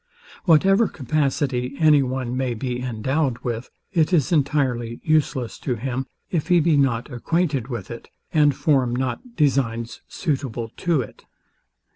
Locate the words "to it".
10.77-11.25